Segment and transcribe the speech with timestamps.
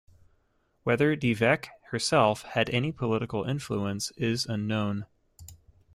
[0.81, 5.05] Whether Dyveke herself had any political influence is unknown.